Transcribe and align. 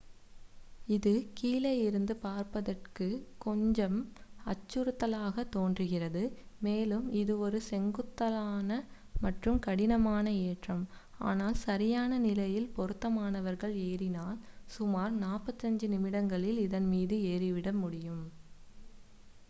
இது 0.87 1.11
கீழே 1.33 1.73
இருந்து 1.79 2.13
பார்ப்பதற்குக் 2.21 3.17
கொஞ்சம் 3.37 3.97
அச்சுறுத்தலாகத் 4.45 5.51
தோன்றுகிறது 5.51 6.23
மேலும் 6.59 7.05
இது 7.13 7.33
ஒரு 7.39 7.59
செங்குத்தான 7.61 8.79
மற்றும் 9.21 9.59
கடினமான 9.59 10.25
ஏற்றம் 10.45 10.83
ஆனால் 11.25 11.61
சரியான 11.61 12.19
நிலையில் 12.19 12.69
பொருத்தமானவர்கள் 12.75 13.75
ஏறினால் 13.85 14.41
சுமார் 14.69 15.15
45 15.21 15.93
நிமிடங்களில் 15.93 16.59
இதன்மீது 16.59 17.17
ஏறிவிட 17.31 17.71
முடியும் 17.79 18.23